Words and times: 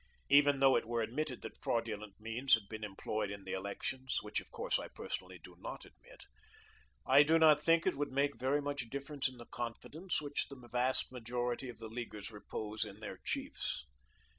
Even 0.29 0.59
though 0.59 0.75
it 0.75 0.87
were 0.87 1.03
admitted 1.03 1.43
that 1.43 1.61
fraudulent 1.61 2.19
means 2.19 2.55
had 2.55 2.67
been 2.67 2.83
employed 2.83 3.29
in 3.29 3.43
the 3.43 3.53
elections, 3.53 4.17
which, 4.23 4.39
of 4.41 4.49
course, 4.49 4.79
I 4.79 4.87
personally 4.87 5.37
do 5.37 5.55
not 5.59 5.85
admit, 5.85 6.23
I 7.05 7.21
do 7.21 7.37
not 7.37 7.61
think 7.61 7.85
it 7.85 7.95
would 7.95 8.11
make 8.11 8.35
very 8.39 8.63
much 8.63 8.89
difference 8.89 9.29
in 9.29 9.37
the 9.37 9.45
confidence 9.45 10.19
which 10.19 10.47
the 10.47 10.55
vast 10.67 11.11
majority 11.11 11.69
of 11.69 11.77
the 11.77 11.87
Leaguers 11.87 12.31
repose 12.31 12.83
in 12.83 12.99
their 12.99 13.19
chiefs. 13.23 13.85